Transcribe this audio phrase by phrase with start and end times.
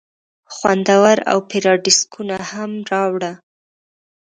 [0.55, 3.33] خوندور اوپيراډیسکونه هم راوړه.